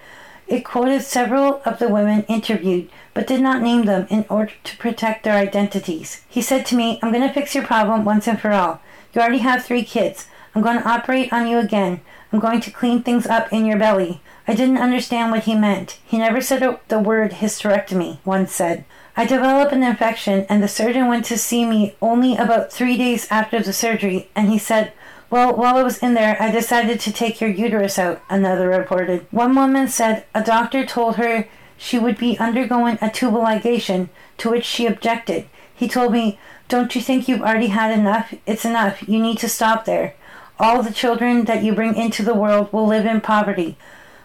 It 0.49 0.65
quoted 0.65 1.03
several 1.03 1.61
of 1.67 1.79
the 1.79 1.91
women 1.91 2.23
interviewed, 2.29 2.89
but 3.13 3.27
did 3.27 3.43
not 3.43 3.61
name 3.61 3.85
them 3.85 4.07
in 4.09 4.25
order 4.31 4.53
to 4.65 4.77
protect 4.79 5.25
their 5.25 5.37
identities. 5.37 6.23
He 6.31 6.41
said 6.41 6.65
to 6.65 6.77
me, 6.77 6.99
I'm 7.03 7.13
going 7.13 7.29
to 7.29 7.35
fix 7.35 7.55
your 7.55 7.67
problem 7.67 8.07
once 8.07 8.27
and 8.27 8.41
for 8.41 8.53
all. 8.53 8.81
You 9.13 9.21
already 9.21 9.41
have 9.41 9.63
three 9.63 9.85
kids. 9.85 10.29
I'm 10.55 10.63
going 10.63 10.79
to 10.79 10.89
operate 10.89 11.31
on 11.31 11.47
you 11.47 11.59
again. 11.59 12.01
I'm 12.33 12.41
going 12.41 12.63
to 12.63 12.71
clean 12.71 13.03
things 13.03 13.27
up 13.27 13.53
in 13.53 13.67
your 13.67 13.79
belly. 13.79 14.23
I 14.47 14.55
didn't 14.55 14.79
understand 14.79 15.33
what 15.33 15.45
he 15.45 15.55
meant. 15.55 15.99
He 16.05 16.19
never 16.19 16.41
said 16.41 16.79
the 16.89 16.99
word 16.99 17.33
hysterectomy, 17.33 18.19
one 18.25 18.47
said. 18.47 18.85
I 19.17 19.25
developed 19.25 19.73
an 19.73 19.83
infection, 19.83 20.45
and 20.49 20.63
the 20.63 20.69
surgeon 20.69 21.09
went 21.09 21.25
to 21.27 21.39
see 21.39 21.65
me 21.65 21.97
only 22.03 22.37
about 22.37 22.73
three 22.73 22.97
days 22.97 23.27
after 23.31 23.61
the 23.61 23.73
surgery, 23.73 24.29
and 24.35 24.51
he 24.51 24.59
said, 24.59 24.93
well, 25.35 25.57
while 25.57 25.77
I 25.77 25.83
was 25.83 25.99
in 25.99 26.15
there, 26.15 26.41
I 26.41 26.53
decided 26.53 27.01
to 27.01 27.13
take 27.13 27.41
your 27.41 27.51
uterus 27.51 27.99
out, 27.99 28.23
another 28.31 28.69
reported. 28.69 29.27
One 29.33 29.55
woman 29.57 29.89
said 29.89 30.27
a 30.33 30.45
doctor 30.45 30.87
told 30.87 31.17
her 31.17 31.49
she 31.77 31.99
would 31.99 32.19
be 32.19 32.39
undergoing 32.39 32.99
a 33.01 33.11
tubal 33.11 33.41
ligation, 33.41 34.11
to 34.39 34.51
which 34.51 34.65
she 34.65 34.87
objected. 34.87 35.47
He 35.75 35.89
told 35.89 36.13
me, 36.13 36.39
Don't 36.69 36.95
you 36.95 37.01
think 37.01 37.27
you've 37.27 37.41
already 37.41 37.67
had 37.67 37.99
enough? 37.99 38.33
It's 38.47 38.65
enough. 38.65 39.09
You 39.09 39.19
need 39.19 39.39
to 39.39 39.49
stop 39.49 39.87
there. 39.87 40.15
All 40.61 40.85
the 40.85 40.93
children 40.93 41.47
that 41.47 41.65
you 41.65 41.75
bring 41.75 41.97
into 41.97 42.23
the 42.23 42.35
world 42.35 42.73
will 42.73 42.87
live 42.87 43.05
in 43.07 43.21
poverty. 43.21 43.77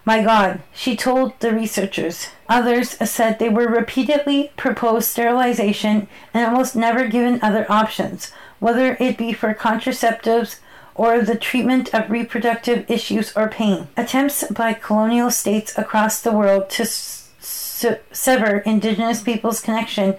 My 0.06 0.24
God, 0.24 0.62
she 0.74 0.96
told 0.96 1.40
the 1.40 1.54
researchers. 1.54 2.30
Others 2.48 2.98
said 3.10 3.38
they 3.38 3.50
were 3.50 3.68
repeatedly 3.68 4.52
proposed 4.58 5.08
sterilization 5.08 6.08
and 6.34 6.46
almost 6.46 6.76
never 6.76 7.08
given 7.08 7.40
other 7.42 7.66
options, 7.70 8.32
whether 8.60 8.98
it 9.00 9.18
be 9.18 9.34
for 9.34 9.54
contraceptives 9.54 10.60
or 10.96 11.22
the 11.22 11.36
treatment 11.36 11.94
of 11.94 12.10
reproductive 12.10 12.90
issues 12.90 13.36
or 13.38 13.48
pain. 13.48 13.88
Attempts 13.96 14.44
by 14.52 14.74
colonial 14.74 15.32
states 15.32 15.78
across 15.78 16.22
the 16.22 16.32
world 16.32 16.70
to 16.72 16.86
se- 16.86 18.00
sever 18.12 18.58
indigenous 18.60 19.22
people's 19.22 19.62
connection 19.62 20.16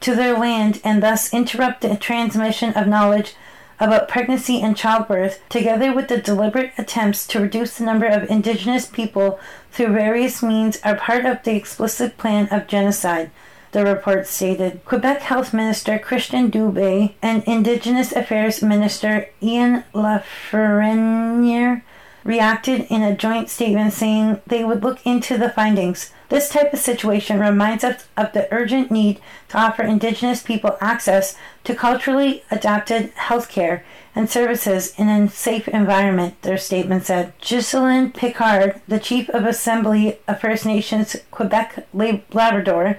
to 0.00 0.14
their 0.14 0.38
land 0.38 0.80
and 0.84 1.02
thus 1.02 1.32
interrupt 1.32 1.80
the 1.80 1.96
transmission 1.96 2.72
of 2.74 2.86
knowledge 2.86 3.34
about 3.80 4.08
pregnancy 4.08 4.60
and 4.60 4.76
childbirth, 4.76 5.40
together 5.48 5.92
with 5.92 6.08
the 6.08 6.18
deliberate 6.18 6.72
attempts 6.76 7.26
to 7.26 7.40
reduce 7.40 7.78
the 7.78 7.84
number 7.84 8.06
of 8.06 8.30
indigenous 8.30 8.86
people 8.86 9.40
through 9.72 9.94
various 9.94 10.42
means, 10.42 10.78
are 10.84 10.94
part 10.94 11.24
of 11.24 11.42
the 11.42 11.56
explicit 11.56 12.18
plan 12.18 12.46
of 12.50 12.66
genocide. 12.66 13.30
The 13.72 13.84
report 13.84 14.26
stated 14.26 14.84
Quebec 14.84 15.22
Health 15.22 15.54
Minister 15.54 15.98
Christian 15.98 16.50
Dubé 16.50 17.14
and 17.22 17.42
Indigenous 17.44 18.12
Affairs 18.12 18.62
Minister 18.62 19.28
Ian 19.40 19.84
Lafreniere 19.94 21.82
reacted 22.24 22.86
in 22.90 23.02
a 23.02 23.16
joint 23.16 23.48
statement 23.48 23.92
saying 23.92 24.40
they 24.46 24.64
would 24.64 24.82
look 24.82 25.04
into 25.06 25.38
the 25.38 25.50
findings. 25.50 26.12
This 26.30 26.48
type 26.48 26.72
of 26.72 26.78
situation 26.78 27.40
reminds 27.40 27.82
us 27.82 28.06
of 28.16 28.32
the 28.32 28.46
urgent 28.52 28.90
need 28.90 29.20
to 29.48 29.58
offer 29.58 29.82
Indigenous 29.82 30.44
people 30.44 30.78
access 30.80 31.36
to 31.64 31.74
culturally 31.74 32.44
adapted 32.52 33.10
health 33.16 33.48
care 33.48 33.84
and 34.14 34.30
services 34.30 34.94
in 34.96 35.08
a 35.08 35.28
safe 35.28 35.66
environment, 35.66 36.40
their 36.42 36.56
statement 36.56 37.04
said. 37.04 37.32
Ghislaine 37.40 38.12
Picard, 38.12 38.80
the 38.86 39.00
Chief 39.00 39.28
of 39.30 39.44
Assembly 39.44 40.20
of 40.28 40.40
First 40.40 40.64
Nations 40.64 41.16
Quebec 41.32 41.88
Labrador, 41.92 42.98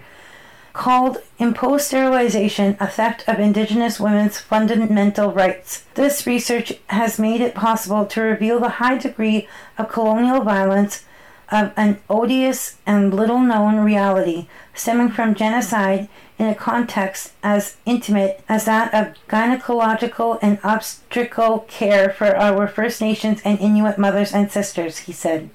called 0.73 1.19
imposed 1.39 1.85
sterilization 1.85 2.75
a 2.81 2.87
theft 2.87 3.23
of 3.29 3.39
Indigenous 3.39 3.97
women's 3.97 4.39
fundamental 4.39 5.31
rights. 5.31 5.85
This 5.93 6.27
research 6.27 6.73
has 6.87 7.17
made 7.17 7.39
it 7.39 7.55
possible 7.55 8.05
to 8.07 8.21
reveal 8.21 8.59
the 8.59 8.69
high 8.69 8.97
degree 8.97 9.47
of 9.77 9.89
colonial 9.89 10.41
violence 10.41 11.05
of 11.51 11.71
an 11.75 11.99
odious 12.09 12.77
and 12.85 13.13
little 13.13 13.39
known 13.39 13.77
reality 13.79 14.47
stemming 14.73 15.09
from 15.09 15.35
genocide 15.35 16.07
in 16.39 16.47
a 16.47 16.55
context 16.55 17.33
as 17.43 17.77
intimate 17.85 18.43
as 18.49 18.65
that 18.65 18.93
of 18.93 19.15
gynecological 19.27 20.39
and 20.41 20.57
obstetrical 20.63 21.59
care 21.67 22.09
for 22.09 22.35
our 22.35 22.67
First 22.67 23.01
Nations 23.01 23.41
and 23.43 23.59
Inuit 23.59 23.97
mothers 23.97 24.33
and 24.33 24.51
sisters, 24.51 24.99
he 24.99 25.11
said. 25.11 25.49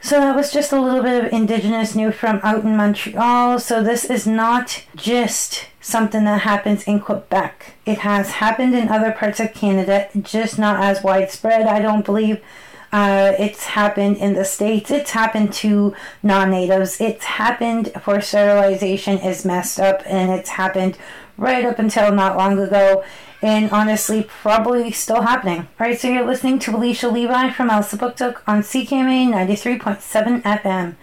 So 0.00 0.20
that 0.20 0.36
was 0.36 0.52
just 0.52 0.72
a 0.72 0.80
little 0.80 1.02
bit 1.02 1.24
of 1.24 1.32
Indigenous 1.32 1.94
news 1.94 2.14
from 2.14 2.40
out 2.42 2.64
in 2.64 2.76
Montreal. 2.76 3.58
So 3.58 3.82
this 3.82 4.04
is 4.04 4.26
not 4.26 4.84
just 4.94 5.66
something 5.80 6.24
that 6.24 6.42
happens 6.42 6.84
in 6.84 7.00
Quebec. 7.00 7.74
It 7.84 7.98
has 7.98 8.30
happened 8.32 8.74
in 8.74 8.88
other 8.88 9.10
parts 9.10 9.40
of 9.40 9.54
Canada, 9.54 10.08
just 10.22 10.58
not 10.58 10.82
as 10.82 11.02
widespread, 11.02 11.66
I 11.66 11.80
don't 11.80 12.04
believe. 12.04 12.40
Uh, 12.92 13.32
it's 13.38 13.64
happened 13.64 14.16
in 14.16 14.32
the 14.32 14.44
States. 14.44 14.90
It's 14.90 15.10
happened 15.10 15.52
to 15.54 15.94
non 16.22 16.50
natives. 16.50 17.00
It's 17.00 17.24
happened 17.24 17.92
for 18.00 18.20
sterilization 18.20 19.18
is 19.18 19.44
messed 19.44 19.78
up, 19.78 20.02
and 20.06 20.30
it's 20.30 20.50
happened 20.50 20.96
right 21.36 21.64
up 21.64 21.78
until 21.78 22.12
not 22.12 22.36
long 22.36 22.58
ago 22.58 23.04
and 23.40 23.70
honestly 23.70 24.24
probably 24.24 24.90
still 24.90 25.22
happening. 25.22 25.68
Alright, 25.80 26.00
so 26.00 26.08
you're 26.08 26.26
listening 26.26 26.58
to 26.60 26.76
Alicia 26.76 27.08
Levi 27.08 27.50
from 27.50 27.70
Elsa 27.70 27.96
Elsipogtog 27.96 28.40
on 28.46 28.62
CKMA 28.62 29.28
93.7 29.28 30.42
FM. 30.42 30.96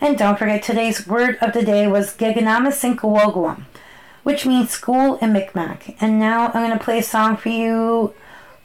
And 0.00 0.18
don't 0.18 0.38
forget 0.38 0.62
today's 0.62 1.06
word 1.06 1.38
of 1.40 1.52
the 1.52 1.62
day 1.62 1.86
was 1.86 2.16
Geganamasinkawogwam, 2.16 3.62
which 4.24 4.44
means 4.44 4.70
school 4.70 5.16
in 5.18 5.32
Micmac. 5.32 5.96
And 6.00 6.18
now 6.18 6.48
I'm 6.48 6.66
going 6.66 6.76
to 6.76 6.84
play 6.84 6.98
a 6.98 7.02
song 7.02 7.36
for 7.36 7.48
you 7.48 8.12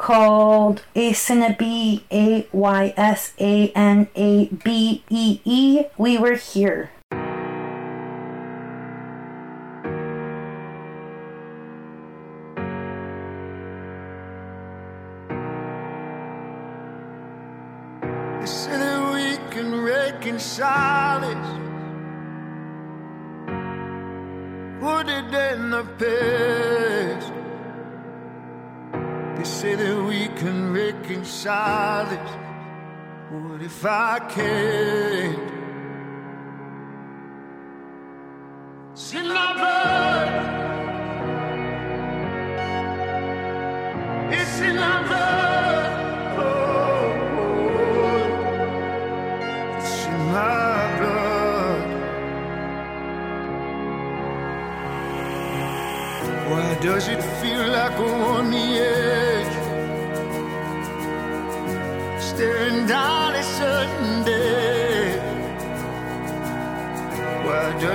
called 0.02 0.82
Aysanabee, 0.96 2.02
A 2.12 2.48
Y 2.52 2.94
S 2.98 3.34
A 3.40 3.70
N 3.76 4.08
A 4.16 4.48
B 4.48 5.04
E 5.10 5.40
E. 5.46 5.84
We 5.98 6.18
were 6.18 6.36
here. 6.36 6.90
What 33.62 33.70
if 33.70 33.86
I 33.86 34.20
can't? 34.28 35.38
It's 38.92 39.14
in 39.14 39.28
my 39.28 39.54
blood 39.54 40.30
It's 44.34 44.62
in 44.62 44.76
my 44.78 45.04
blood 45.08 45.92
It's 49.78 50.06
in 50.08 50.20
my 50.34 50.98
blood. 50.98 51.84
Why 56.50 56.68
does 56.82 57.08
it 57.10 57.22
feel 57.40 57.68
like 57.68 58.00
we're 58.00 58.24
on 58.26 58.50
the 58.50 59.11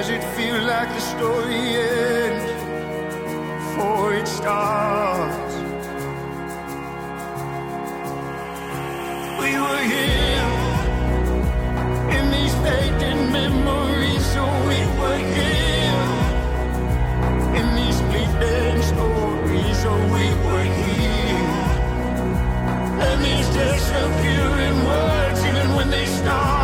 does 0.06 0.14
it 0.14 0.36
feel 0.36 0.62
like 0.62 0.88
the 0.88 1.00
story 1.00 1.54
ends 1.54 2.52
before 3.58 4.14
it 4.14 4.28
starts? 4.28 5.54
We 9.42 9.50
were 9.64 9.84
here 9.94 10.50
in 12.16 12.24
these 12.30 12.54
fading 12.62 13.32
memories, 13.32 14.24
so 14.34 14.44
we 14.68 14.78
were 15.00 15.22
here. 15.38 16.04
In 17.58 17.66
these 17.74 17.98
fleeting 18.08 18.82
stories, 18.92 19.76
so 19.82 19.92
we 20.14 20.26
were 20.46 20.68
here. 20.82 21.50
And 23.06 23.24
these 23.24 23.48
disappearing 23.48 24.78
words, 24.84 25.44
even 25.44 25.74
when 25.74 25.90
they 25.90 26.06
start 26.06 26.55